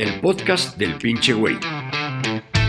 el 0.00 0.18
podcast 0.18 0.78
del 0.78 0.96
pinche 0.96 1.34
güey. 1.34 1.58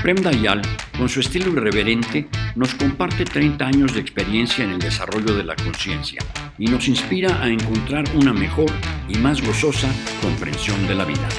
Prem 0.01 0.17
Dayal, 0.17 0.61
con 0.97 1.07
su 1.07 1.21
estilo 1.21 1.49
irreverente, 1.53 2.27
nos 2.57 2.75
comparte 2.75 3.23
30 3.23 3.65
años 3.65 3.93
de 3.93 4.01
experiencia 4.01 4.65
en 4.65 4.71
el 4.71 4.79
desarrollo 4.79 5.33
de 5.37 5.45
la 5.45 5.55
conciencia 5.55 6.19
y 6.57 6.65
nos 6.65 6.89
inspira 6.89 7.41
a 7.41 7.47
encontrar 7.47 8.03
una 8.15 8.33
mejor 8.33 8.69
y 9.07 9.17
más 9.17 9.41
gozosa 9.41 9.87
comprensión 10.21 10.85
de 10.89 10.95
la 10.95 11.05
vida. 11.05 11.29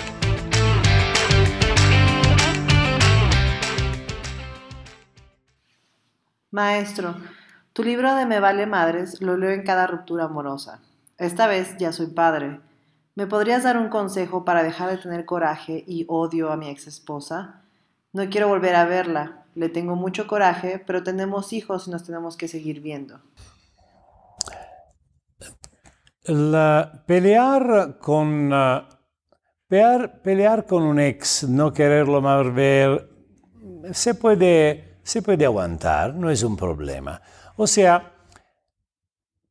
Maestro, 6.50 7.16
tu 7.74 7.84
libro 7.84 8.14
de 8.14 8.24
Me 8.24 8.40
vale 8.40 8.64
madres 8.64 9.20
lo 9.20 9.36
leo 9.36 9.50
en 9.50 9.62
cada 9.62 9.86
ruptura 9.86 10.24
amorosa. 10.24 10.80
Esta 11.18 11.46
vez 11.46 11.76
ya 11.78 11.92
soy 11.92 12.06
padre. 12.06 12.60
¿Me 13.14 13.26
podrías 13.26 13.64
dar 13.64 13.76
un 13.76 13.88
consejo 13.88 14.44
para 14.44 14.62
dejar 14.62 14.90
de 14.90 14.96
tener 14.96 15.26
coraje 15.26 15.84
y 15.86 16.06
odio 16.08 16.50
a 16.50 16.56
mi 16.56 16.70
ex 16.70 16.86
esposa? 16.86 17.62
No 18.12 18.28
quiero 18.30 18.48
volver 18.48 18.74
a 18.74 18.86
verla. 18.86 19.44
Le 19.54 19.68
tengo 19.68 19.96
mucho 19.96 20.26
coraje, 20.26 20.82
pero 20.86 21.02
tenemos 21.02 21.52
hijos 21.52 21.86
y 21.86 21.90
nos 21.90 22.04
tenemos 22.04 22.38
que 22.38 22.48
seguir 22.48 22.80
viendo. 22.80 23.20
pelear 27.06 27.98
con 27.98 28.50
pelear, 29.68 30.22
pelear, 30.22 30.66
con 30.66 30.82
un 30.82 30.98
ex, 30.98 31.44
no 31.48 31.72
quererlo 31.72 32.22
más 32.22 32.54
ver, 32.54 33.10
se 33.92 34.14
puede, 34.14 34.98
se 35.02 35.20
puede 35.20 35.44
aguantar, 35.44 36.14
no 36.14 36.30
es 36.30 36.42
un 36.42 36.56
problema. 36.56 37.20
O 37.56 37.66
sea, 37.66 38.11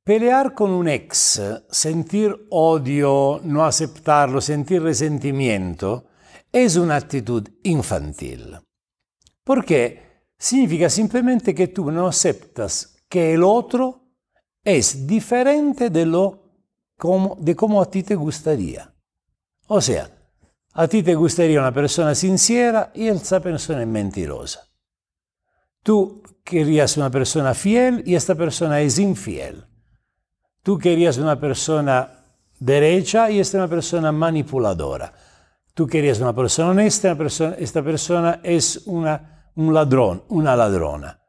Pelear 0.04 0.56
con 0.56 0.72
un 0.72 0.88
ex, 0.88 1.40
sentir 1.70 2.48
odio, 2.50 3.40
no 3.44 3.64
aceptarlo, 3.64 4.42
sentir 4.42 4.82
resentimiento, 4.82 6.06
es 6.52 6.76
una 6.76 6.96
actitud 6.96 7.48
infantil. 7.64 8.58
Porque 9.44 10.26
significa 10.40 10.90
simplemente 10.90 11.54
que 11.54 11.68
tú 11.68 11.92
no 11.92 12.08
aceptas 12.08 12.98
que 13.08 13.36
el 13.36 13.44
otro 13.44 14.08
es 14.64 15.06
diferente 15.06 15.92
de, 15.92 16.08
lo 16.08 16.52
como, 16.98 17.38
de 17.40 17.56
cómo 17.56 17.80
a 17.80 17.90
ti 17.90 18.02
te 18.02 18.16
gustaría. 18.16 18.92
O 19.68 19.82
sea, 19.82 20.10
a 20.74 20.88
ti 20.88 21.04
te 21.04 21.14
gustaría 21.14 21.60
una 21.60 21.74
persona 21.74 22.16
sincera 22.16 22.92
y 22.96 23.08
esa 23.08 23.40
persona 23.40 23.84
es 23.84 23.88
mentirosa. 23.88 24.68
Tú 25.84 26.24
querías 26.44 26.98
una 26.98 27.12
persona 27.12 27.54
fiel 27.54 28.02
y 28.06 28.16
esta 28.16 28.34
persona 28.34 28.82
es 28.82 28.98
infiel. 28.98 29.68
Tú 30.64 30.78
querías 30.78 31.18
una 31.18 31.40
persona 31.40 32.26
derecha 32.60 33.32
y 33.32 33.40
esta 33.40 33.58
es 33.58 33.62
una 33.62 33.68
persona 33.68 34.12
manipuladora. 34.12 35.12
Tú 35.74 35.88
querías 35.88 36.20
una 36.20 36.36
persona 36.36 36.70
honesta, 36.70 37.18
esta 37.58 37.84
persona 37.84 38.40
es 38.44 38.84
una, 38.86 39.52
un 39.56 39.74
ladrón, 39.74 40.24
una 40.30 40.56
ladrona. 40.56 41.20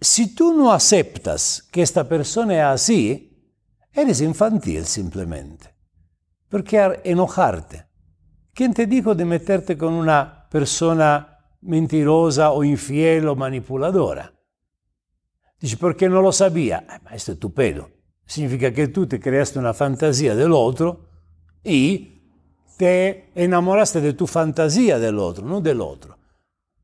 Si 0.00 0.34
tú 0.34 0.54
no 0.54 0.72
aceptas 0.72 1.68
que 1.70 1.82
esta 1.82 2.08
persona 2.08 2.54
es 2.54 2.64
así, 2.64 3.54
eres 3.92 4.20
infantil 4.20 4.86
simplemente. 4.86 5.74
¿Por 6.48 6.64
qué 6.64 7.00
enojarte? 7.04 7.86
¿Quién 8.54 8.72
te 8.72 8.86
dijo 8.86 9.14
de 9.14 9.24
meterte 9.24 9.76
con 9.76 9.92
una 9.92 10.48
persona 10.50 11.38
mentirosa 11.62 12.52
o 12.52 12.64
infiel 12.64 13.28
o 13.28 13.36
manipuladora? 13.36 14.32
Dice, 15.60 15.76
porque 15.76 16.08
no 16.08 16.22
lo 16.22 16.32
sabía. 16.32 16.86
Eh, 16.88 17.00
ma 17.04 17.10
esto 17.14 17.32
es 17.32 17.38
tu 17.38 17.52
pedo. 17.52 17.90
Significa 18.26 18.72
que 18.72 18.88
tú 18.88 19.06
te 19.06 19.20
creaste 19.20 19.58
una 19.58 19.74
fantasía 19.74 20.34
del 20.34 20.52
otro 20.52 21.08
y 21.62 22.22
te 22.76 23.30
enamoraste 23.34 24.00
de 24.00 24.14
tu 24.14 24.26
fantasía 24.26 24.98
del 24.98 25.18
otro, 25.18 25.44
no 25.44 25.60
del 25.60 25.80
otro. 25.80 26.16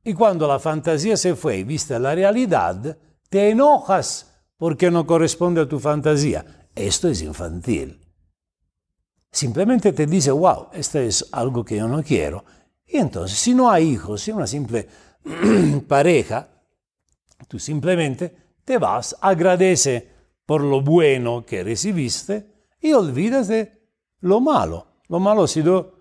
Y 0.04 0.12
cuando 0.12 0.46
la 0.46 0.58
fantasía 0.58 1.16
se 1.16 1.34
fue 1.34 1.58
y 1.58 1.64
viste 1.64 1.98
la 1.98 2.14
realidad, 2.14 2.98
te 3.30 3.50
enojas 3.50 4.34
porque 4.56 4.90
no 4.90 5.06
corresponde 5.06 5.62
a 5.62 5.68
tu 5.68 5.80
fantasía. 5.80 6.68
Esto 6.74 7.08
es 7.08 7.22
infantil. 7.22 8.00
Simplemente 9.30 9.92
te 9.92 10.06
dice, 10.06 10.30
wow, 10.30 10.68
esto 10.72 10.98
es 10.98 11.26
algo 11.32 11.64
que 11.64 11.76
yo 11.76 11.88
no 11.88 12.02
quiero. 12.02 12.44
Y 12.86 12.98
entonces, 12.98 13.38
si 13.38 13.54
no 13.54 13.70
hay 13.70 13.88
hijos, 13.88 14.20
si 14.22 14.30
una 14.30 14.46
simple 14.46 14.86
pareja, 15.88 16.48
tú 17.48 17.58
simplemente 17.58 18.45
te 18.66 18.78
vas, 18.78 19.16
agradece 19.20 20.06
por 20.44 20.60
lo 20.60 20.80
bueno 20.80 21.46
que 21.46 21.62
recibiste 21.62 22.66
y 22.80 22.92
olvidas 22.92 23.46
de 23.48 23.90
lo 24.20 24.40
malo. 24.40 24.86
Lo 25.08 25.20
malo 25.20 25.44
ha 25.44 25.48
sido 25.48 25.94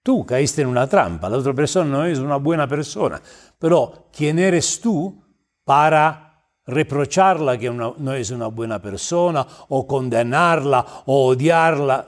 tú, 0.00 0.24
caíste 0.24 0.62
en 0.62 0.68
una 0.68 0.86
trampa, 0.86 1.28
la 1.28 1.36
otra 1.36 1.52
persona 1.52 1.90
no 1.90 2.04
es 2.04 2.20
una 2.20 2.36
buena 2.36 2.68
persona, 2.68 3.20
pero 3.58 4.10
¿quién 4.16 4.38
eres 4.38 4.80
tú 4.80 5.22
para 5.64 6.40
reprocharla 6.66 7.58
que 7.58 7.68
no 7.68 8.14
es 8.14 8.30
una 8.30 8.46
buena 8.46 8.80
persona 8.80 9.44
o 9.70 9.86
condenarla 9.88 10.86
o 11.06 11.26
odiarla? 11.26 12.06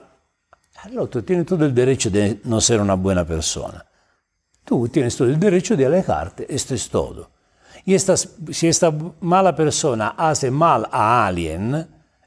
Allora 0.83 1.07
tú 1.07 1.21
tienes 1.21 1.45
todo 1.45 1.65
el 1.65 1.75
derecho 1.75 2.09
de 2.09 2.39
no 2.45 2.61
ser 2.61 2.79
una 2.79 2.93
buena 2.93 3.25
persona. 3.25 3.85
Tú 4.63 4.87
tienes 4.87 5.17
todo 5.17 5.27
el 5.27 5.39
derecho 5.39 5.75
de 5.75 5.85
alejarte, 5.85 6.45
esto 6.47 6.75
es 6.75 6.89
todo. 6.89 7.36
Y 7.87 7.93
esta, 7.93 8.17
si 8.17 8.67
esta 8.67 8.93
mala 9.21 9.55
persona 9.55 10.09
hace 10.17 10.51
mal 10.51 10.89
a 10.91 11.25
alguien, 11.25 11.73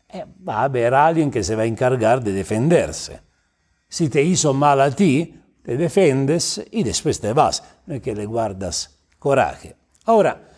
eh, 0.08 0.24
va 0.48 0.60
a 0.60 0.64
haber 0.64 0.94
alguien 0.94 1.30
que 1.30 1.44
se 1.44 1.54
va 1.54 1.64
a 1.64 1.66
encargar 1.66 2.24
de 2.24 2.32
defenderse. 2.32 3.20
Si 3.86 4.08
te 4.08 4.22
hizo 4.22 4.54
mal 4.54 4.80
a 4.80 4.90
ti, 4.90 5.38
te 5.62 5.76
defendes 5.76 6.64
y 6.70 6.82
después 6.82 7.20
te 7.20 7.34
vas, 7.34 7.62
no 7.84 7.94
es 7.94 8.00
que 8.00 8.14
le 8.14 8.24
guardas 8.24 9.00
coraje. 9.18 9.76
Ahora, 10.06 10.48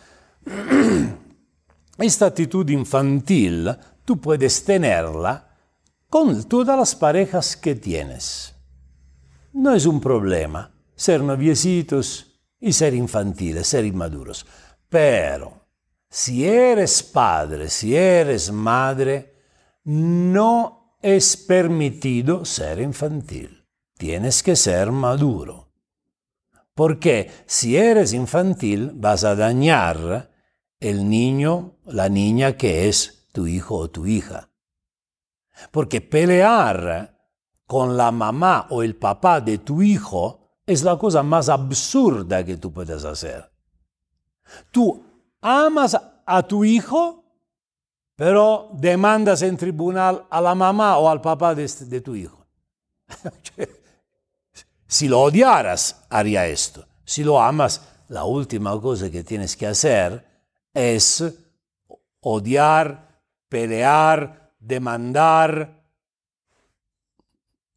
esta 1.97 2.27
actitud 2.27 2.69
infantil 2.69 3.75
tú 4.05 4.21
puedes 4.21 4.63
tenerla 4.63 5.49
con 6.09 6.45
todas 6.45 6.79
las 6.79 6.95
parejas 6.95 7.57
que 7.57 7.75
tienes. 7.75 8.55
No 9.51 9.75
es 9.75 9.85
un 9.85 9.99
problema 9.99 10.71
ser 10.95 11.21
noviecitos 11.21 12.39
y 12.57 12.71
ser 12.71 12.93
infantiles, 12.93 13.67
ser 13.67 13.83
inmaduros. 13.83 14.45
Pero 14.93 15.65
si 16.07 16.47
eres 16.47 17.01
padre, 17.01 17.67
si 17.67 17.95
eres 17.95 18.51
madre, 18.51 19.41
no 19.85 20.97
es 21.01 21.35
permitido 21.35 22.45
ser 22.45 22.79
infantil. 22.79 23.65
Tienes 23.97 24.43
que 24.43 24.55
ser 24.55 24.91
maduro. 24.91 25.71
Porque 26.75 27.31
si 27.47 27.75
eres 27.75 28.13
infantil 28.13 28.91
vas 28.93 29.23
a 29.23 29.35
dañar 29.35 30.29
el 30.79 31.09
niño, 31.09 31.79
la 31.85 32.07
niña 32.07 32.55
que 32.55 32.87
es 32.87 33.29
tu 33.31 33.47
hijo 33.47 33.77
o 33.77 33.89
tu 33.89 34.05
hija. 34.05 34.51
Porque 35.71 36.01
pelear 36.01 37.17
con 37.65 37.97
la 37.97 38.11
mamá 38.11 38.67
o 38.69 38.83
el 38.83 38.95
papá 38.95 39.41
de 39.41 39.57
tu 39.57 39.81
hijo 39.81 40.51
es 40.67 40.83
la 40.83 40.99
cosa 40.99 41.23
más 41.23 41.49
absurda 41.49 42.45
que 42.45 42.57
tú 42.57 42.71
puedes 42.71 43.03
hacer. 43.05 43.52
Tú 44.71 45.03
amas 45.41 45.97
a 46.25 46.43
tu 46.43 46.63
hijo, 46.63 47.23
pero 48.15 48.69
demandas 48.73 49.41
en 49.41 49.57
tribunal 49.57 50.25
a 50.29 50.41
la 50.41 50.55
mamá 50.55 50.97
o 50.97 51.09
al 51.09 51.21
papá 51.21 51.53
de, 51.53 51.65
este, 51.65 51.85
de 51.85 52.01
tu 52.01 52.15
hijo. 52.15 52.45
si 54.87 55.07
lo 55.07 55.21
odiaras, 55.21 56.05
haría 56.09 56.47
esto. 56.47 56.85
Si 57.03 57.23
lo 57.23 57.41
amas, 57.41 57.81
la 58.09 58.23
última 58.23 58.79
cosa 58.79 59.09
que 59.09 59.23
tienes 59.23 59.57
que 59.57 59.67
hacer 59.67 60.25
es 60.73 61.23
odiar, 62.21 63.19
pelear, 63.49 64.53
demandar, 64.59 65.83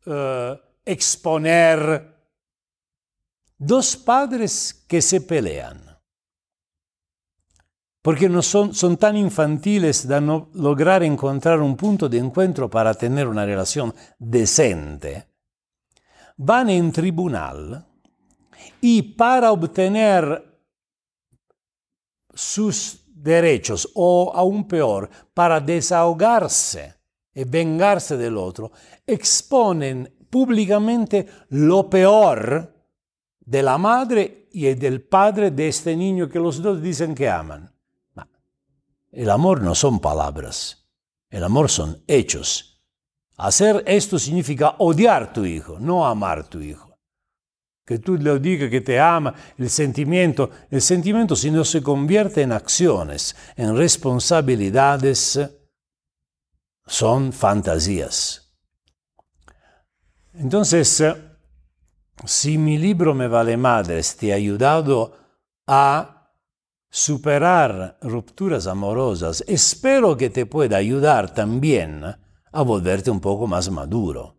uh, 0.07 0.57
exponer. 0.85 2.15
Dos 3.59 3.97
padres 3.97 4.85
que 4.87 5.01
se 5.01 5.23
pelean 5.23 5.86
porque 8.07 8.29
no 8.29 8.41
son, 8.41 8.97
tan 8.99 9.17
infantiles 9.17 10.07
de 10.07 10.21
no 10.21 10.49
lograr 10.55 11.03
encontrar 11.03 11.61
un 11.61 11.77
punto 11.77 12.09
de 12.09 12.19
encuentro 12.19 12.71
para 12.71 12.95
tener 12.95 13.27
una 13.27 13.45
relación 13.45 13.93
decente, 14.17 15.27
van 16.37 16.71
en 16.71 16.93
tribunal 16.93 17.85
y 18.81 19.03
para 19.03 19.51
obtener 19.51 20.41
sus 22.33 23.01
derechos 23.09 23.91
o 23.97 24.31
aún 24.33 24.69
peor, 24.69 25.11
para 25.35 25.59
desahogarse 25.59 26.95
y 27.35 27.43
vengarse 27.43 28.17
del 28.17 28.37
otro, 28.37 28.71
exponen 29.05 30.15
públicamente 30.31 31.27
lo 31.49 31.91
peor 31.91 32.73
de 33.41 33.63
la 33.65 33.77
madre 33.79 34.47
y 34.53 34.73
del 34.75 35.03
padre 35.03 35.51
de 35.51 35.67
este 35.67 35.97
niño 35.97 36.29
que 36.29 36.39
los 36.39 36.63
dos 36.63 36.81
dicen 36.81 37.13
que 37.13 37.29
aman. 37.29 37.76
El 39.17 39.31
amor 39.31 39.63
no 39.63 39.75
son 39.75 39.99
palabras, 39.99 40.87
el 41.31 41.43
amor 41.43 41.71
son 41.71 42.05
hechos. 42.07 42.85
Hacer 43.39 43.83
esto 43.87 44.19
significa 44.19 44.75
odiar 44.77 45.33
tu 45.33 45.47
hijo, 45.47 45.79
no 45.81 46.07
amar 46.07 46.47
tu 46.51 46.61
hijo. 46.61 46.99
Que 47.87 47.99
tú 47.99 48.19
le 48.19 48.39
digas 48.39 48.69
que 48.69 48.83
te 48.83 49.01
ama, 49.01 49.35
el 49.57 49.71
sentimiento, 49.71 50.51
el 50.71 50.83
sentimiento 50.83 51.35
si 51.35 51.51
no 51.51 51.65
se 51.65 51.83
convierte 51.83 52.43
en 52.43 52.53
acciones, 52.53 53.35
en 53.57 53.75
responsabilidades, 53.75 55.41
son 56.85 57.33
fantasías. 57.33 58.55
Entonces, 60.35 61.03
si 62.27 62.59
mi 62.59 62.77
libro 62.77 63.15
Me 63.15 63.29
vale 63.29 63.57
madres 63.57 64.15
te 64.15 64.35
ha 64.35 64.37
ayudado 64.37 65.17
a 65.67 66.16
superar 66.97 67.99
rupturas 68.01 68.67
amorosas, 68.67 69.45
espero 69.47 70.17
que 70.17 70.31
te 70.31 70.47
pueda 70.47 70.79
ayudar 70.79 71.35
también 71.35 72.03
a 72.03 72.63
volverte 72.63 73.11
un 73.11 73.21
poco 73.21 73.47
más 73.47 73.71
maduro. 73.71 74.39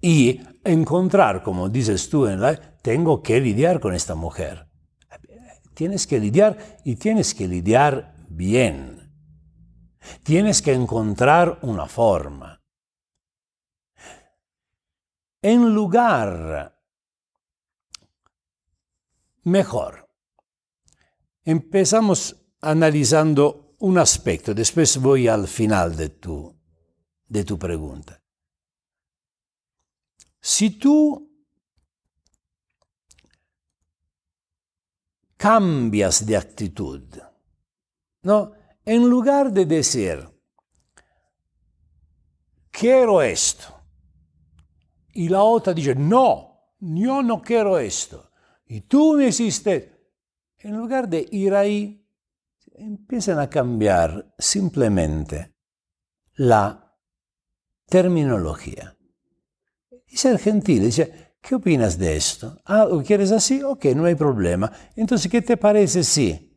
Y 0.00 0.40
encontrar, 0.64 1.44
como 1.44 1.68
dices 1.68 2.10
tú 2.10 2.26
en 2.26 2.40
la, 2.40 2.56
tengo 2.82 3.22
que 3.22 3.40
lidiar 3.40 3.78
con 3.78 3.94
esta 3.94 4.16
mujer. 4.16 4.68
Tienes 5.74 6.08
que 6.08 6.18
lidiar 6.18 6.80
y 6.84 6.96
tienes 6.96 7.36
que 7.36 7.46
lidiar 7.46 8.16
bien. 8.28 9.12
Tienes 10.24 10.60
que 10.60 10.72
encontrar 10.72 11.60
una 11.62 11.86
forma. 11.86 12.60
En 15.40 15.72
lugar 15.72 16.76
mejor, 19.44 20.07
empezamos 21.50 22.36
analizando 22.60 23.74
un 23.78 23.96
aspecto, 23.96 24.52
después 24.52 24.98
voy 24.98 25.28
al 25.28 25.48
final 25.48 25.96
de 25.96 26.10
tu 26.10 26.54
de 27.26 27.44
tu 27.44 27.58
pregunta. 27.58 28.22
Si 30.40 30.70
tú 30.70 31.26
cambias 35.36 36.26
de 36.26 36.36
actitud, 36.36 37.02
¿no? 38.22 38.52
En 38.84 39.08
lugar 39.08 39.50
de 39.50 39.64
decir, 39.64 40.28
quiero 42.70 43.22
esto, 43.22 43.74
y 45.14 45.30
la 45.30 45.42
otra 45.42 45.72
dice, 45.72 45.94
no, 45.94 46.74
yo 46.78 47.22
no 47.22 47.40
quiero 47.40 47.78
esto, 47.78 48.30
y 48.66 48.82
tú 48.82 49.14
me 49.14 49.28
hiciste, 49.28 49.97
en 50.60 50.76
lugar 50.76 51.08
de 51.08 51.26
ir 51.30 51.54
ahí, 51.54 52.04
empiezan 52.74 53.38
a 53.38 53.48
cambiar 53.48 54.34
simplemente 54.38 55.54
la 56.34 56.96
terminología. 57.86 58.96
Y 60.06 60.16
ser 60.16 60.38
gentil, 60.38 60.82
dice, 60.82 61.36
¿qué 61.40 61.54
opinas 61.54 61.98
de 61.98 62.16
esto? 62.16 62.60
Ah, 62.64 62.86
¿lo 62.88 63.02
quieres 63.02 63.32
así? 63.32 63.62
Ok, 63.62 63.86
no 63.96 64.04
hay 64.04 64.14
problema. 64.14 64.70
Entonces, 64.96 65.30
¿qué 65.30 65.42
te 65.42 65.56
parece 65.56 66.02
si? 66.02 66.48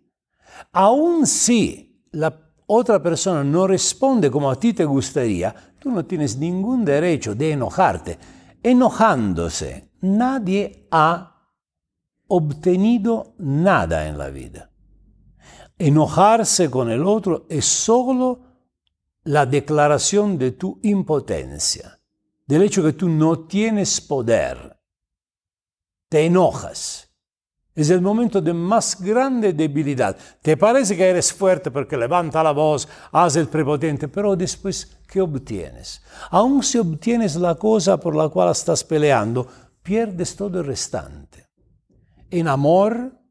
Aún 0.72 1.26
si 1.28 2.06
la 2.12 2.34
otra 2.68 3.02
persona 3.02 3.44
no 3.44 3.68
responde 3.68 4.32
como 4.32 4.50
a 4.50 4.60
ti 4.60 4.74
te 4.74 4.86
gustaría, 4.86 5.54
tú 5.80 5.92
no 5.92 6.06
tienes 6.06 6.38
ningún 6.38 6.86
derecho 6.86 7.36
de 7.36 7.52
enojarte. 7.52 8.18
Enojándose, 8.64 9.90
nadie 10.02 10.88
ha 10.92 11.31
obtenido 12.32 13.34
nada 13.40 14.08
en 14.08 14.18
la 14.18 14.30
vida. 14.30 14.72
Enojarse 15.78 16.72
con 16.72 16.90
el 16.90 17.06
otro 17.06 17.46
es 17.50 17.66
solo 17.66 18.40
la 19.26 19.46
declaración 19.46 20.38
de 20.38 20.52
tu 20.52 20.80
impotencia, 20.84 22.00
del 22.48 22.64
hecho 22.64 22.84
que 22.84 22.94
tú 22.94 23.10
no 23.10 23.48
tienes 23.48 24.00
poder. 24.00 24.80
Te 26.08 26.26
enojas. 26.26 27.10
Es 27.76 27.90
el 27.90 28.00
momento 28.00 28.42
de 28.42 28.54
más 28.54 29.02
grande 29.02 29.52
debilidad. 29.52 30.16
Te 30.42 30.56
parece 30.56 30.96
que 30.96 31.10
eres 31.10 31.34
fuerte 31.34 31.70
porque 31.70 31.98
levanta 31.98 32.44
la 32.44 32.52
voz, 32.52 32.88
hace 33.12 33.42
el 33.42 33.48
prepotente, 33.50 34.08
pero 34.08 34.38
después, 34.38 35.00
¿qué 35.06 35.20
obtienes? 35.20 36.02
Aun 36.30 36.64
si 36.64 36.78
obtienes 36.78 37.36
la 37.36 37.56
cosa 37.56 37.98
por 37.98 38.16
la 38.16 38.30
cual 38.30 38.52
estás 38.52 38.86
peleando, 38.86 39.48
pierdes 39.84 40.34
todo 40.36 40.60
el 40.60 40.66
restante. 40.66 41.41
En 42.32 42.48
amor, 42.48 43.22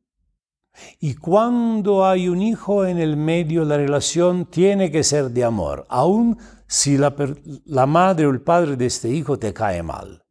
y 0.99 1.15
cuando 1.15 2.07
hay 2.07 2.29
un 2.29 2.43
hijo 2.43 2.85
en 2.85 2.99
el 2.99 3.17
medio, 3.17 3.65
la 3.65 3.77
relación 3.77 4.47
tiene 4.47 4.91
que 4.91 5.03
ser 5.03 5.31
de 5.31 5.43
amor, 5.45 5.87
aun 5.89 6.39
si 6.67 6.97
la, 6.97 7.15
la, 7.65 7.87
madre 7.87 8.27
o 8.27 8.31
el 8.31 8.43
padre 8.43 8.77
de 8.77 8.87
este 8.87 9.09
hijo 9.09 9.39
te 9.39 9.53
cae 9.53 9.83
mal. 9.83 10.25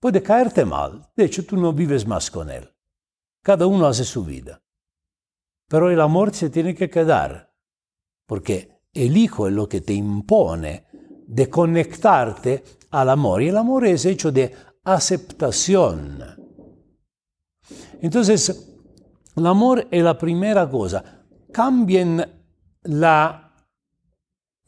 Puede 0.00 0.22
caerte 0.22 0.64
mal, 0.64 1.08
de 1.16 1.24
hecho 1.24 1.46
tú 1.46 1.56
no 1.56 1.72
vives 1.72 2.06
más 2.06 2.30
con 2.30 2.50
él. 2.50 2.68
Cada 3.42 3.66
uno 3.66 3.86
hace 3.86 4.04
su 4.04 4.24
vida. 4.24 4.60
Pero 5.68 5.90
el 5.90 6.00
amor 6.00 6.34
se 6.34 6.50
tiene 6.50 6.74
que 6.74 6.90
quedar, 6.90 7.54
porque 8.26 8.82
el 8.92 9.16
hijo 9.16 9.46
es 9.46 9.54
lo 9.54 9.68
que 9.68 9.80
te 9.80 9.92
impone 9.92 10.86
de 11.26 11.48
conectarte 11.48 12.64
al 12.90 13.10
amor, 13.10 13.42
y 13.42 13.48
el 13.48 13.56
amor 13.56 13.86
es 13.86 14.04
hecho 14.04 14.32
de 14.32 14.54
aceptación. 14.84 16.47
Entonces, 18.00 18.68
el 19.36 19.46
amor 19.46 19.86
es 19.90 20.02
la 20.02 20.16
primera 20.16 20.68
cosa. 20.68 21.02
Cambien 21.52 22.24
la 22.82 23.52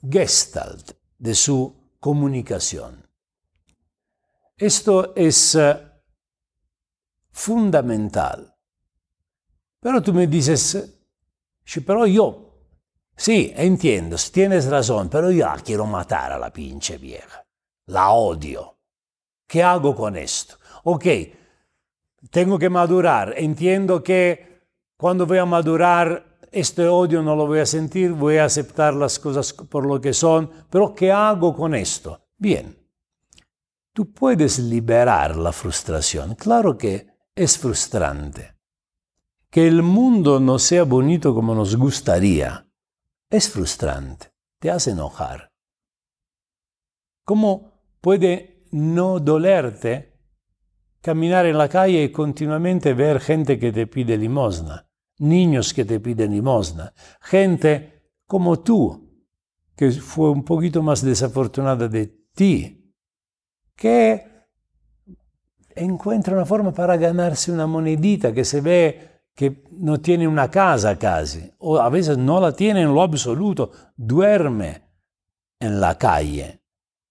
gestalt 0.08 0.92
de 1.18 1.34
su 1.34 1.90
comunicación. 1.98 3.06
Esto 4.56 5.14
es 5.14 5.54
uh, 5.54 5.76
fundamental. 7.30 8.54
Pero 9.80 10.02
tú 10.02 10.12
me 10.12 10.26
dices, 10.26 11.00
pero 11.86 12.06
yo, 12.06 12.58
sí, 13.16 13.52
entiendo, 13.56 14.16
tienes 14.30 14.66
razón, 14.66 15.08
pero 15.08 15.30
yo 15.30 15.46
quiero 15.64 15.86
matar 15.86 16.32
a 16.32 16.38
la 16.38 16.52
pinche 16.52 16.98
vieja. 16.98 17.44
La 17.86 18.10
odio. 18.10 18.76
¿Qué 19.46 19.62
hago 19.62 19.96
con 19.96 20.16
esto? 20.16 20.58
Ok, 20.84 21.06
tengo 22.28 22.58
que 22.58 22.68
madurar. 22.68 23.34
Entiendo 23.36 24.02
que 24.02 24.64
cuando 24.96 25.26
voy 25.26 25.38
a 25.38 25.46
madurar, 25.46 26.38
este 26.52 26.86
odio 26.86 27.22
no 27.22 27.34
lo 27.34 27.46
voy 27.46 27.60
a 27.60 27.66
sentir, 27.66 28.12
voy 28.12 28.36
a 28.36 28.44
aceptar 28.44 28.94
las 28.94 29.18
cosas 29.18 29.52
por 29.52 29.86
lo 29.86 30.00
que 30.00 30.12
son, 30.12 30.50
pero 30.68 30.94
¿qué 30.94 31.12
hago 31.12 31.54
con 31.54 31.74
esto? 31.74 32.26
Bien, 32.36 32.76
tú 33.92 34.12
puedes 34.12 34.58
liberar 34.58 35.36
la 35.36 35.52
frustración. 35.52 36.34
Claro 36.34 36.76
que 36.76 37.06
es 37.34 37.56
frustrante. 37.56 38.56
Que 39.48 39.66
el 39.66 39.82
mundo 39.82 40.38
no 40.38 40.58
sea 40.58 40.84
bonito 40.84 41.34
como 41.34 41.54
nos 41.54 41.76
gustaría, 41.76 42.68
es 43.28 43.48
frustrante, 43.48 44.32
te 44.58 44.70
hace 44.70 44.90
enojar. 44.90 45.52
¿Cómo 47.24 47.72
puede 48.00 48.64
no 48.70 49.18
dolerte 49.20 50.09
caminar 51.00 51.46
en 51.46 51.58
la 51.58 51.68
calle 51.68 52.02
y 52.04 52.12
continuamente 52.12 52.94
ver 52.94 53.20
gente 53.20 53.58
que 53.58 53.72
te 53.72 53.86
pide 53.86 54.16
limosna? 54.16 54.90
niños 55.20 55.72
que 55.72 55.84
te 55.84 56.00
piden 56.00 56.32
limosna, 56.32 56.92
gente 57.20 58.12
como 58.26 58.60
tú, 58.60 59.08
que 59.76 59.90
fue 59.92 60.30
un 60.30 60.44
poquito 60.44 60.82
más 60.82 61.02
desafortunada 61.02 61.88
de 61.88 62.06
ti, 62.34 62.94
que 63.76 64.26
encuentra 65.74 66.34
una 66.34 66.44
forma 66.44 66.72
para 66.72 66.96
ganarse 66.96 67.52
una 67.52 67.66
monedita, 67.66 68.32
que 68.32 68.44
se 68.44 68.60
ve 68.60 69.10
que 69.34 69.64
no 69.72 70.00
tiene 70.00 70.26
una 70.26 70.50
casa 70.50 70.98
casi, 70.98 71.50
o 71.58 71.78
a 71.78 71.88
veces 71.88 72.18
no 72.18 72.40
la 72.40 72.52
tiene 72.52 72.82
en 72.82 72.92
lo 72.92 73.02
absoluto, 73.02 73.70
duerme 73.96 74.82
en 75.58 75.80
la 75.80 75.96
calle. 75.96 76.60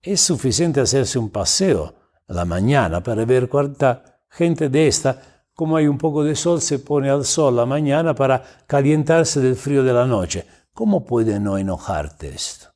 Es 0.01 0.21
suficiente 0.21 0.79
hacerse 0.79 1.19
un 1.19 1.29
paseo 1.29 1.95
la 2.29 2.45
mañana 2.45 3.01
para 3.01 3.25
ver 3.25 3.49
cuánta 3.49 4.21
gente 4.29 4.69
de 4.69 4.87
esta 4.87 5.39
como 5.59 5.75
hay 5.75 5.87
un 5.87 5.97
poco 5.97 6.23
de 6.23 6.37
sol, 6.37 6.61
se 6.61 6.79
pone 6.79 7.09
al 7.09 7.25
sol 7.25 7.57
la 7.57 7.65
mañana 7.65 8.15
para 8.15 8.41
calientarse 8.65 9.41
del 9.41 9.57
frío 9.57 9.83
de 9.83 9.91
la 9.91 10.05
noche. 10.05 10.45
¿Cómo 10.73 11.03
puede 11.03 11.37
no 11.37 11.57
enojarte 11.57 12.29
esto? 12.29 12.69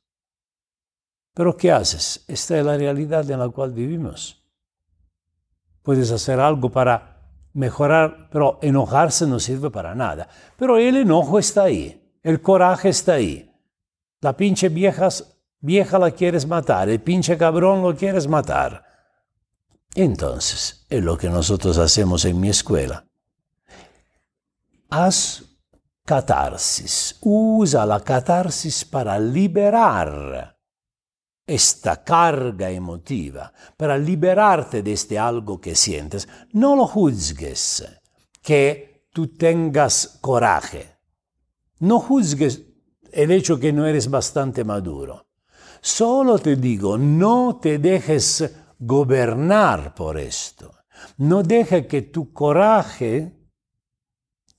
Pero 1.32 1.56
¿qué 1.56 1.72
haces? 1.72 2.26
Esta 2.28 2.58
es 2.58 2.66
la 2.66 2.76
realidad 2.76 3.30
en 3.30 3.38
la 3.38 3.48
cual 3.48 3.72
vivimos. 3.72 4.44
Puedes 5.80 6.10
hacer 6.10 6.38
algo 6.38 6.68
para 6.68 7.22
mejorar, 7.54 8.28
pero 8.30 8.58
enojarse 8.60 9.26
no 9.26 9.40
sirve 9.40 9.70
para 9.70 9.94
nada. 9.94 10.28
Pero 10.58 10.76
el 10.76 10.98
enojo 10.98 11.38
está 11.38 11.62
ahí, 11.62 12.18
el 12.22 12.42
coraje 12.42 12.90
está 12.90 13.14
ahí. 13.14 13.50
La 14.20 14.36
pinche 14.36 14.68
vieja, 14.68 15.08
vieja 15.60 15.98
la 15.98 16.10
quieres 16.10 16.46
matar, 16.46 16.90
el 16.90 17.00
pinche 17.00 17.38
cabrón 17.38 17.80
lo 17.80 17.96
quieres 17.96 18.28
matar. 18.28 18.93
Entonces, 19.94 20.84
es 20.88 21.02
lo 21.02 21.16
que 21.16 21.30
nosotros 21.30 21.78
hacemos 21.78 22.24
en 22.24 22.40
mi 22.40 22.48
escuela. 22.48 23.06
Haz 24.90 25.44
catarsis, 26.04 27.16
usa 27.20 27.86
la 27.86 28.00
catarsis 28.00 28.84
para 28.84 29.18
liberar 29.18 30.58
esta 31.46 32.02
carga 32.02 32.70
emotiva, 32.70 33.52
para 33.76 33.96
liberarte 33.96 34.82
de 34.82 34.92
este 34.92 35.18
algo 35.18 35.60
que 35.60 35.74
sientes, 35.74 36.28
no 36.52 36.74
lo 36.74 36.86
juzgues, 36.86 37.84
que 38.42 39.08
tú 39.12 39.28
tengas 39.28 40.18
coraje. 40.20 40.96
No 41.80 42.00
juzgues 42.00 42.62
el 43.12 43.30
hecho 43.30 43.58
que 43.58 43.72
no 43.72 43.86
eres 43.86 44.10
bastante 44.10 44.64
maduro. 44.64 45.26
Solo 45.80 46.38
te 46.38 46.56
digo, 46.56 46.96
no 46.96 47.58
te 47.60 47.78
dejes 47.78 48.50
gobernar 48.78 49.94
por 49.94 50.18
esto. 50.18 50.74
No 51.18 51.42
dejes 51.42 51.86
que 51.86 52.02
tu 52.02 52.32
coraje, 52.32 53.32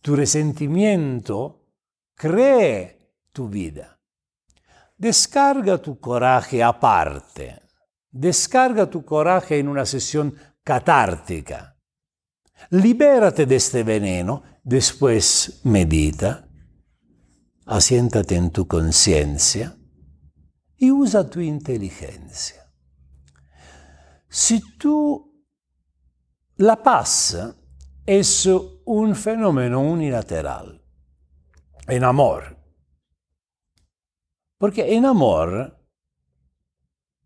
tu 0.01 0.15
resentimiento, 0.15 1.65
cree 2.13 3.11
tu 3.31 3.47
vida. 3.49 3.99
Descarga 4.97 5.77
tu 5.77 5.99
coraje 5.99 6.63
aparte. 6.63 7.61
Descarga 8.11 8.89
tu 8.89 9.03
coraje 9.03 9.59
en 9.59 9.67
una 9.67 9.85
sesión 9.85 10.35
catártica. 10.63 11.75
Libérate 12.69 13.45
de 13.45 13.57
este 13.57 13.83
veneno, 13.83 14.43
después 14.63 15.59
medita, 15.63 16.47
asiéntate 17.65 18.35
en 18.35 18.49
tu 18.51 18.65
conciencia 18.67 19.75
y 20.77 20.91
usa 20.91 21.29
tu 21.29 21.41
inteligencia. 21.41 22.64
Si 24.35 24.59
tú, 24.77 25.33
la 26.57 26.75
paz 26.83 27.37
es 28.05 28.45
un 28.83 29.15
fenómeno 29.15 29.79
unilateral 29.79 30.83
en 31.87 32.03
amor, 32.03 32.57
porque 34.57 34.93
en 34.93 35.05
amor 35.05 35.79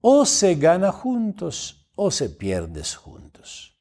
o 0.01 0.24
se 0.24 0.54
gana 0.54 0.92
juntos 0.92 1.89
o 1.96 2.12
se 2.12 2.30
pierde 2.30 2.84
juntos. 2.84 3.75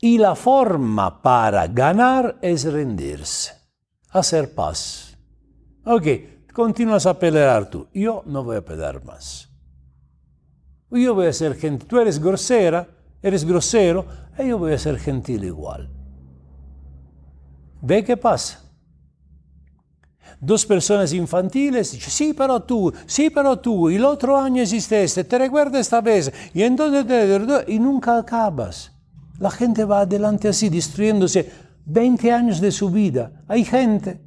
Y 0.00 0.16
la 0.16 0.36
forma 0.36 1.20
para 1.20 1.66
ganar 1.66 2.38
es 2.40 2.64
rendirse, 2.64 3.52
hacer 4.08 4.54
paz. 4.54 5.18
Ok, 5.84 6.06
continúas 6.50 7.04
a 7.04 7.18
pelear 7.18 7.68
tú. 7.68 7.88
Yo 7.92 8.22
no 8.24 8.42
voy 8.42 8.56
a 8.56 8.64
pelear 8.64 9.04
más. 9.04 9.53
Yo 10.90 11.14
voy 11.14 11.26
a 11.26 11.32
ser 11.32 11.54
gentil. 11.56 11.88
Tú 11.88 11.98
eres 11.98 12.18
grosera, 12.18 12.88
eres 13.22 13.44
grosero, 13.44 14.06
y 14.38 14.48
yo 14.48 14.58
voy 14.58 14.72
a 14.72 14.78
ser 14.78 14.98
gentil 14.98 15.44
igual. 15.44 15.90
¿Ve 17.82 18.04
qué 18.04 18.16
pasa? 18.16 18.64
dos 20.40 20.66
personas 20.66 21.12
infantiles, 21.12 21.92
dice, 21.92 22.10
sí, 22.10 22.34
pero 22.34 22.60
tú, 22.60 22.92
sí, 23.06 23.30
pero 23.30 23.58
tú, 23.58 23.88
y 23.90 23.96
el 23.96 24.04
otro 24.04 24.38
año 24.38 24.62
hiciste 24.62 25.02
este, 25.02 25.24
te 25.24 25.38
recuerda 25.38 25.80
esta 25.80 26.00
vez, 26.00 26.32
y 26.52 26.62
entonces, 26.62 27.06
y 27.66 27.78
nunca 27.78 28.18
acabas. 28.18 28.92
La 29.38 29.50
gente 29.50 29.84
va 29.84 30.00
adelante 30.00 30.48
así, 30.48 30.68
destruyéndose 30.68 31.50
20 31.86 32.32
años 32.32 32.60
de 32.60 32.70
su 32.70 32.90
vida. 32.90 33.32
Hay 33.48 33.64
gente, 33.64 34.20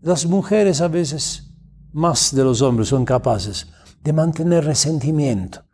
las 0.00 0.26
mujeres 0.26 0.80
a 0.80 0.88
veces, 0.88 1.50
más 1.92 2.34
de 2.34 2.44
los 2.44 2.60
hombres, 2.60 2.88
son 2.88 3.04
capaces 3.04 3.68
de 4.02 4.12
mantener 4.12 4.64
resentimiento 4.64 5.64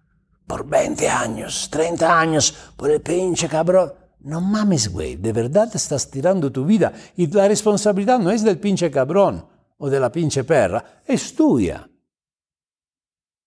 por 0.46 0.66
20 0.66 1.08
años, 1.08 1.68
30 1.70 2.20
años, 2.20 2.54
por 2.76 2.90
el 2.90 3.00
pinche 3.00 3.48
cabrón. 3.48 3.92
No 4.20 4.40
mames, 4.40 4.88
güey, 4.88 5.16
de 5.16 5.32
verdad 5.32 5.70
estás 5.74 6.10
tirando 6.10 6.50
tu 6.50 6.64
vida 6.64 6.92
y 7.16 7.28
la 7.28 7.46
responsabilidad 7.46 8.18
no 8.18 8.30
es 8.30 8.42
del 8.42 8.58
pinche 8.58 8.90
cabrón 8.90 9.46
o 9.76 9.88
de 9.88 10.00
la 10.00 10.10
pinche 10.10 10.42
perra, 10.42 11.02
es 11.06 11.34
tuya. 11.34 11.88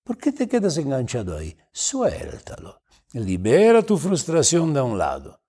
¿Por 0.04 0.18
qué 0.18 0.32
te 0.32 0.48
quedas 0.48 0.78
enganchado 0.78 1.38
ahí? 1.38 1.56
Suéltalo. 1.72 2.82
Libera 3.14 3.82
tu 3.82 3.98
frustración 3.98 4.74
de 4.74 4.82
un 4.82 4.98
lado. 4.98 5.42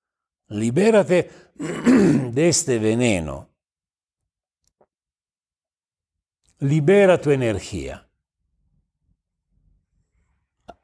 Libérate 0.48 1.30
de 1.54 2.48
este 2.48 2.78
veneno. 2.78 3.48
Libera 6.58 7.20
tu 7.20 7.30
energía. 7.30 8.08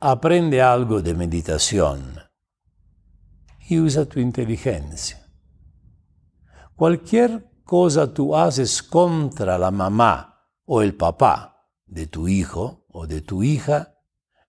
Aprende 0.01 0.63
algo 0.63 1.03
de 1.03 1.13
meditación 1.13 2.21
y 3.69 3.81
usa 3.81 4.05
tu 4.05 4.21
inteligencia. 4.21 5.29
Cualquier 6.77 7.51
cosa 7.65 8.15
tú 8.15 8.37
haces 8.37 8.81
contra 8.81 9.59
la 9.59 9.73
mamá 9.73 10.41
o 10.67 10.83
el 10.83 10.95
papá 10.95 11.67
de 11.85 12.07
tu 12.07 12.29
hijo 12.29 12.87
o 12.91 13.09
de 13.09 13.23
tu 13.23 13.43
hija, 13.43 13.99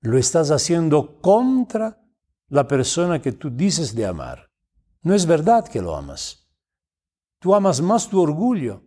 lo 0.01 0.19
estás 0.19 0.51
haciendo 0.51 1.19
contra 1.19 1.99
la 2.49 2.67
persona 2.67 3.19
que 3.19 3.31
tú 3.31 3.49
dices 3.49 3.95
de 3.95 4.05
amar. 4.05 4.51
No 5.01 5.15
es 5.15 5.25
verdad 5.25 5.67
que 5.67 5.81
lo 5.81 5.95
amas. 5.95 6.47
Tú 7.39 7.55
amas 7.55 7.81
más 7.81 8.07
tu 8.07 8.21
orgullo, 8.21 8.83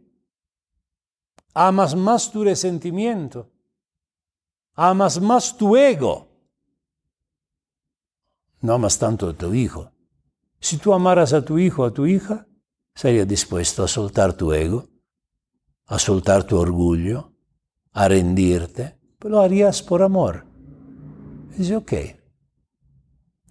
amas 1.55 1.97
más 1.97 2.31
tu 2.31 2.45
resentimiento, 2.45 3.51
amas 4.75 5.21
más 5.21 5.57
tu 5.57 5.77
ego. 5.77 6.32
No 8.63 8.75
amas 8.75 8.99
tanto 8.99 9.29
a 9.29 9.33
tu 9.35 9.53
hijo. 9.53 9.91
Si 10.61 10.79
tú 10.79 10.95
amaras 10.95 11.33
a 11.33 11.45
tu 11.45 11.59
hijo 11.59 11.83
o 11.83 11.87
a 11.87 11.93
tu 11.93 12.07
hija, 12.07 12.47
serías 12.95 13.27
dispuesto 13.27 13.83
a 13.83 13.89
soltar 13.89 14.33
tu 14.35 14.53
ego, 14.53 14.89
a 15.87 15.99
soltar 15.99 16.45
tu 16.45 16.57
orgullo, 16.57 17.33
a 17.93 18.09
rendirte, 18.09 18.99
pero 19.19 19.33
lo 19.33 19.41
harías 19.41 19.83
por 19.83 20.03
amor. 20.03 20.47
Dice, 21.57 21.77
ok, 21.77 21.93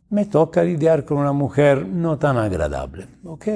me 0.09 0.25
toca 0.25 0.63
lidiar 0.63 1.03
con 1.03 1.17
una 1.17 1.33
mujer 1.33 1.85
no 1.85 2.17
tan 2.17 2.37
agradable. 2.37 3.07
Ok, 3.23 3.47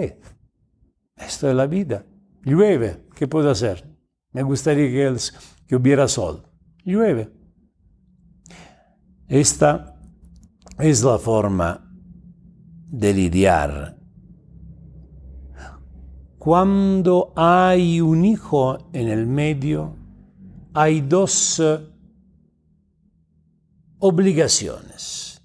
esto 1.15 1.49
es 1.49 1.55
la 1.55 1.67
vida. 1.67 2.05
Llueve, 2.43 3.07
¿qué 3.15 3.27
puedo 3.27 3.49
hacer? 3.49 3.89
Me 4.31 4.43
gustaría 4.43 4.87
que, 4.89 5.17
que 5.67 5.75
hubiera 5.75 6.07
sol. 6.07 6.43
Llueve. 6.83 7.31
Esta 9.27 9.94
es 10.77 11.03
la 11.03 11.17
forma 11.17 11.81
de 12.87 13.13
lidiar. 13.13 13.97
Cuando 16.37 17.33
hay 17.35 18.01
un 18.01 18.23
hijo 18.23 18.89
en 18.93 19.07
el 19.07 19.25
medio, 19.25 19.97
hay 20.73 21.01
dos 21.01 21.59
eh, 21.59 21.79
obligaciones. 23.99 25.41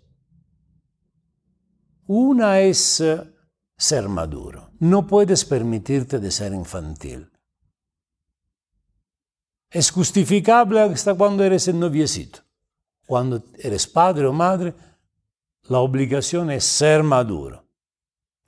Una 2.06 2.60
es 2.60 3.00
eh, 3.00 3.22
ser 3.78 4.08
maduro. 4.08 4.72
No 4.80 5.06
puedes 5.06 5.44
permitirte 5.44 6.18
de 6.18 6.30
ser 6.30 6.52
infantil. 6.52 7.30
Es 9.70 9.90
justificable 9.90 10.80
hasta 10.80 11.14
cuando 11.14 11.44
eres 11.44 11.68
el 11.68 11.78
noviecito. 11.78 12.40
Cuando 13.06 13.44
eres 13.58 13.86
padre 13.86 14.26
o 14.26 14.32
madre, 14.32 14.74
la 15.70 15.78
obligación 15.78 16.50
es 16.50 16.64
ser 16.64 17.04
maduro. 17.04 17.64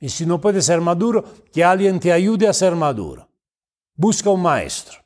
Y 0.01 0.09
si 0.09 0.27
no 0.27 0.41
puedes 0.41 0.67
ser 0.67 0.81
maduro, 0.81 1.25
que 1.53 1.63
alguien 1.63 2.01
te 2.01 2.13
ayude 2.13 2.49
a 2.49 2.53
ser 2.53 2.75
maduro. 2.75 3.29
Busca 3.95 4.29
un 4.29 4.43
maestro. 4.43 4.99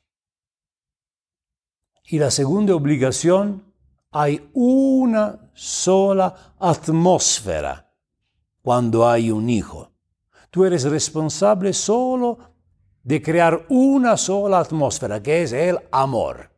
Y 2.05 2.19
la 2.19 2.31
segunda 2.31 2.75
obligación, 2.75 3.63
hay 4.11 4.49
una 4.55 5.51
sola 5.53 6.55
atmósfera 6.59 7.93
cuando 8.63 9.07
hay 9.07 9.31
un 9.31 9.51
hijo. 9.51 9.91
Tú 10.51 10.65
eres 10.65 10.85
responsable 10.85 11.75
solo 11.75 12.39
de 13.03 13.21
crear 13.21 13.67
una 13.69 14.17
sola 14.17 14.61
atmósfera, 14.61 15.23
que 15.23 15.43
es 15.43 15.53
el 15.53 15.79
amor. 15.93 16.51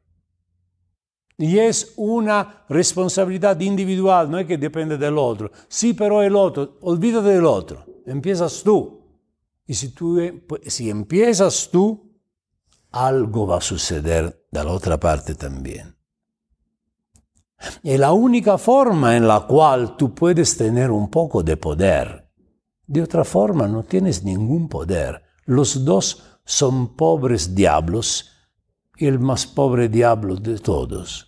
Y 1.40 1.60
es 1.60 1.92
una 1.96 2.64
responsabilidad 2.68 3.60
individual, 3.60 4.28
no 4.28 4.40
es 4.40 4.46
que 4.46 4.58
depende 4.58 4.98
del 4.98 5.16
otro. 5.16 5.52
Sí, 5.68 5.94
pero 5.94 6.20
el 6.20 6.34
otro, 6.34 6.78
olvídate 6.80 7.28
del 7.28 7.46
otro, 7.46 7.86
empiezas 8.06 8.60
tú. 8.64 8.98
Y 9.64 9.74
si, 9.74 9.90
tú, 9.90 10.18
si 10.66 10.90
empiezas 10.90 11.68
tú, 11.70 12.12
algo 12.90 13.46
va 13.46 13.58
a 13.58 13.60
suceder 13.60 14.46
de 14.50 14.64
la 14.64 14.72
otra 14.72 14.98
parte 14.98 15.36
también. 15.36 15.96
Es 17.84 18.00
la 18.00 18.10
única 18.10 18.58
forma 18.58 19.16
en 19.16 19.28
la 19.28 19.42
cual 19.42 19.96
tú 19.96 20.12
puedes 20.12 20.56
tener 20.56 20.90
un 20.90 21.08
poco 21.08 21.44
de 21.44 21.56
poder. 21.56 22.32
De 22.84 23.00
otra 23.02 23.22
forma 23.22 23.68
no 23.68 23.84
tienes 23.84 24.24
ningún 24.24 24.68
poder. 24.68 25.22
Los 25.44 25.84
dos 25.84 26.40
son 26.44 26.96
pobres 26.96 27.54
diablos 27.54 28.32
y 28.96 29.06
el 29.06 29.20
más 29.20 29.46
pobre 29.46 29.88
diablo 29.88 30.34
de 30.34 30.58
todos 30.58 31.27